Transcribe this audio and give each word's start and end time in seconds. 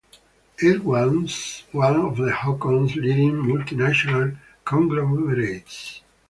It 0.57 0.83
was 0.83 1.61
one 1.71 1.95
of 1.95 2.17
Hong 2.17 2.57
Kong's 2.57 2.95
leading 2.95 3.35
multi-national 3.37 4.31
conglomerates. 4.65 6.01